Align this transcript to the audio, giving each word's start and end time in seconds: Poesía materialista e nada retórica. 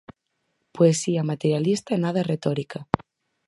Poesía 0.75 1.27
materialista 1.31 1.89
e 1.93 2.01
nada 2.05 2.21
retórica. 2.31 2.79